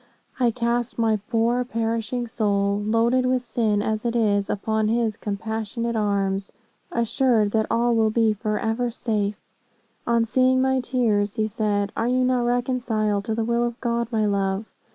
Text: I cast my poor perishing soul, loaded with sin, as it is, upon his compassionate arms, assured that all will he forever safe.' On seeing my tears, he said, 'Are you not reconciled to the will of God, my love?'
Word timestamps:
I 0.39 0.49
cast 0.49 0.97
my 0.97 1.17
poor 1.29 1.63
perishing 1.63 2.25
soul, 2.25 2.79
loaded 2.83 3.23
with 3.27 3.43
sin, 3.43 3.83
as 3.83 4.03
it 4.03 4.15
is, 4.15 4.49
upon 4.49 4.87
his 4.87 5.15
compassionate 5.15 5.95
arms, 5.95 6.51
assured 6.91 7.51
that 7.51 7.67
all 7.69 7.93
will 7.95 8.09
he 8.09 8.33
forever 8.33 8.89
safe.' 8.89 9.45
On 10.07 10.25
seeing 10.25 10.59
my 10.59 10.79
tears, 10.79 11.35
he 11.35 11.45
said, 11.45 11.91
'Are 11.95 12.07
you 12.07 12.23
not 12.23 12.45
reconciled 12.45 13.25
to 13.25 13.35
the 13.35 13.45
will 13.45 13.63
of 13.63 13.79
God, 13.79 14.07
my 14.11 14.25
love?' 14.25 14.65